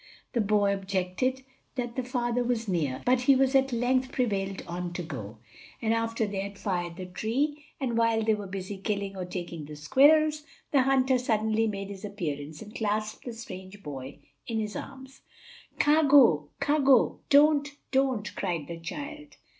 [0.33, 1.43] The boy objected
[1.75, 5.37] that the father was near, but he was at length prevailed on to go,
[5.79, 9.65] and after they had fired the tree, and while they were busy killing or taking
[9.65, 10.41] the squirrels,
[10.71, 14.17] the hunter suddenly made his appearance and clasped the strange boy
[14.47, 15.21] in his arms.
[15.77, 19.37] "Kago, kago, don't, don't," cried the child.